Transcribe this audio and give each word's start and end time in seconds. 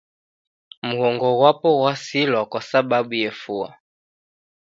Mghongo 0.87 1.27
ghw'apo 1.37 1.67
ghw'asilwa 1.79 2.41
kwasababu 2.51 3.15
efua. 3.29 3.67